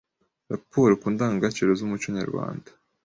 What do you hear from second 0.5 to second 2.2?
Raporo ku ndangagaciro z’umuco